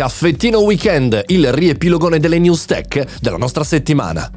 [0.00, 4.30] Caffettino Weekend, il riepilogone delle news tech della nostra settimana.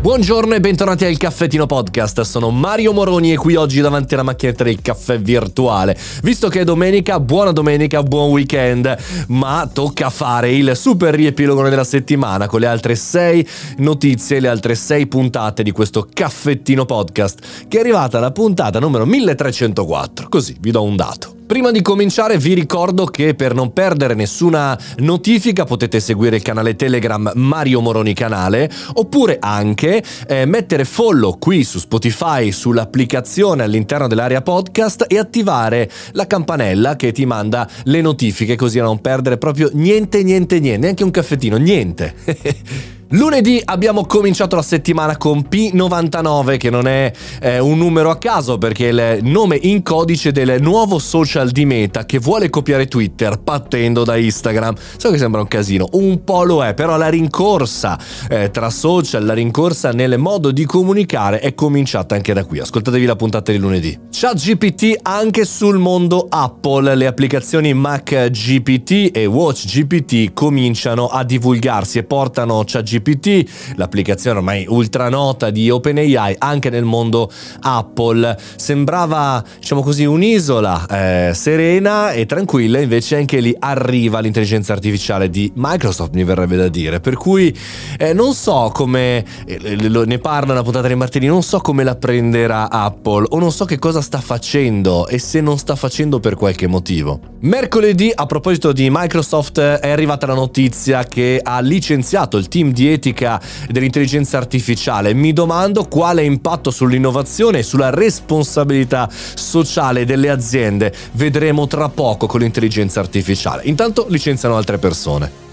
[0.00, 4.64] Buongiorno e bentornati al Caffettino Podcast, sono Mario Moroni e qui oggi davanti alla macchinetta
[4.64, 5.96] del caffè virtuale.
[6.24, 8.96] Visto che è domenica, buona domenica, buon weekend,
[9.28, 14.74] ma tocca fare il super riepilogone della settimana con le altre 6 notizie, le altre
[14.74, 20.72] 6 puntate di questo Caffettino Podcast, che è arrivata la puntata numero 1304, così vi
[20.72, 21.35] do un dato.
[21.46, 26.74] Prima di cominciare vi ricordo che per non perdere nessuna notifica potete seguire il canale
[26.74, 34.42] Telegram Mario Moroni Canale oppure anche eh, mettere follow qui su Spotify sull'applicazione all'interno dell'area
[34.42, 39.70] podcast e attivare la campanella che ti manda le notifiche così da non perdere proprio
[39.72, 42.14] niente niente niente, neanche un caffettino, niente.
[43.10, 48.58] Lunedì abbiamo cominciato la settimana con P99 che non è eh, un numero a caso
[48.58, 53.38] perché è il nome in codice del nuovo social di Meta che vuole copiare Twitter
[53.38, 54.74] partendo da Instagram.
[54.96, 57.96] So che sembra un casino, un po' lo è, però la rincorsa
[58.28, 62.58] eh, tra social, la rincorsa nel modo di comunicare è cominciata anche da qui.
[62.58, 63.96] Ascoltatevi la puntata di lunedì.
[64.10, 71.98] ChatGPT anche sul mondo Apple, le applicazioni Mac GPT e Watch GPT cominciano a divulgarsi
[71.98, 77.30] e portano ChatGPT ChatGPT, l'applicazione ormai ultra nota di OpenAI anche nel mondo
[77.60, 78.36] Apple.
[78.56, 85.50] Sembrava, diciamo così, un'isola eh, serena e tranquilla, invece anche lì arriva l'intelligenza artificiale di
[85.54, 87.00] Microsoft, mi verrebbe da dire.
[87.00, 87.56] Per cui
[87.98, 91.96] eh, non so come, eh, ne parla una puntata di Martini, non so come la
[91.96, 96.34] prenderà Apple o non so che cosa sta facendo e se non sta facendo per
[96.34, 97.20] qualche motivo.
[97.40, 102.85] Mercoledì, a proposito di Microsoft, è arrivata la notizia che ha licenziato il team di
[102.88, 105.14] etica dell'intelligenza artificiale.
[105.14, 112.40] Mi domando quale impatto sull'innovazione e sulla responsabilità sociale delle aziende vedremo tra poco con
[112.40, 113.62] l'intelligenza artificiale.
[113.64, 115.45] Intanto licenziano altre persone.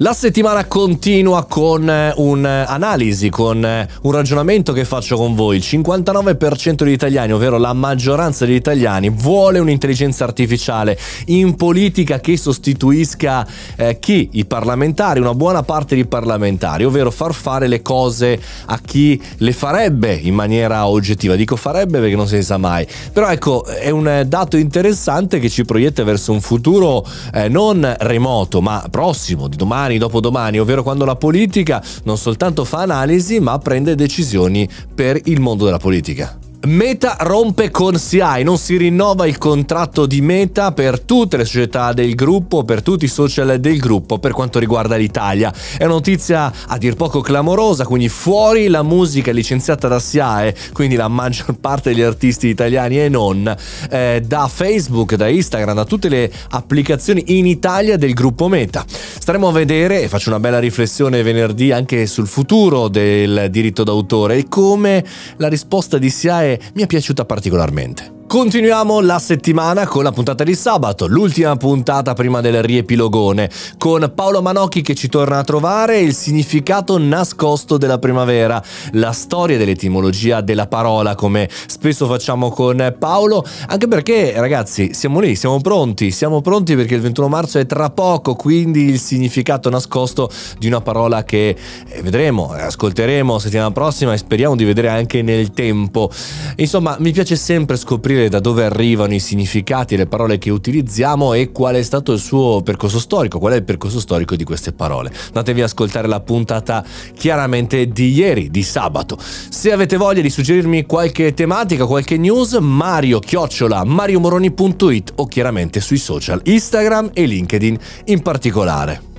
[0.00, 5.56] La settimana continua con eh, un'analisi, con eh, un ragionamento che faccio con voi.
[5.56, 10.98] Il 59% degli italiani, ovvero la maggioranza degli italiani, vuole un'intelligenza artificiale
[11.28, 14.28] in politica che sostituisca eh, chi?
[14.32, 19.52] I parlamentari, una buona parte di parlamentari, ovvero far fare le cose a chi le
[19.54, 21.36] farebbe in maniera oggettiva.
[21.36, 22.86] Dico farebbe perché non si sa mai.
[23.14, 28.60] Però ecco, è un dato interessante che ci proietta verso un futuro eh, non remoto,
[28.60, 33.58] ma prossimo, di domani domani, dopodomani, ovvero quando la politica non soltanto fa analisi ma
[33.58, 36.45] prende decisioni per il mondo della politica.
[36.66, 41.92] Meta rompe con CI, non si rinnova il contratto di Meta per tutte le società
[41.92, 45.54] del gruppo, per tutti i social del gruppo per quanto riguarda l'Italia.
[45.78, 50.96] È una notizia a dir poco clamorosa, quindi fuori la musica licenziata da SIAE, quindi
[50.96, 53.54] la maggior parte degli artisti italiani e non,
[53.88, 58.84] eh, da Facebook, da Instagram, da tutte le applicazioni in Italia del gruppo Meta.
[58.88, 64.38] Staremo a vedere, e faccio una bella riflessione venerdì anche sul futuro del diritto d'autore
[64.38, 65.04] e come
[65.36, 68.15] la risposta di SIAE mi è piaciuta particolarmente.
[68.28, 73.48] Continuiamo la settimana con la puntata di sabato, l'ultima puntata prima del riepilogone,
[73.78, 78.60] con Paolo Manocchi che ci torna a trovare il significato nascosto della primavera,
[78.92, 85.36] la storia dell'etimologia della parola, come spesso facciamo con Paolo, anche perché ragazzi siamo lì,
[85.36, 90.28] siamo pronti, siamo pronti perché il 21 marzo è tra poco, quindi il significato nascosto
[90.58, 91.56] di una parola che
[91.88, 96.10] eh, vedremo, ascolteremo settimana prossima e speriamo di vedere anche nel tempo.
[96.56, 101.34] Insomma, mi piace sempre scoprire scoprire da dove arrivano i significati le parole che utilizziamo
[101.34, 104.72] e qual è stato il suo percorso storico, qual è il percorso storico di queste
[104.72, 105.12] parole.
[105.26, 106.84] Andatevi ad ascoltare la puntata
[107.14, 109.18] chiaramente di ieri, di sabato.
[109.20, 115.98] Se avete voglia di suggerirmi qualche tematica, qualche news, mario chiocciola mariomoroni.it o chiaramente sui
[115.98, 119.15] social Instagram e LinkedIn in particolare.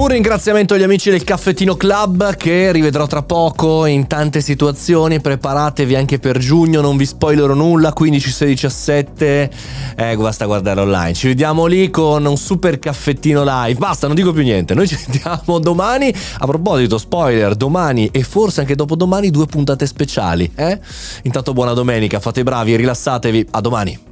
[0.00, 5.20] Un ringraziamento agli amici del Caffettino Club che rivedrò tra poco in tante situazioni.
[5.20, 7.92] Preparatevi anche per giugno, non vi spoilerò nulla.
[7.92, 9.50] 15, 16, 17.
[9.96, 11.12] Eh, basta guardare online.
[11.12, 13.78] Ci vediamo lì con un super caffettino live.
[13.78, 14.72] Basta, non dico più niente.
[14.72, 16.10] Noi ci vediamo domani.
[16.38, 20.50] A proposito, spoiler, domani e forse anche dopodomani due puntate speciali.
[20.54, 20.80] Eh?
[21.24, 23.48] Intanto buona domenica, fate bravi, rilassatevi.
[23.50, 24.09] A domani.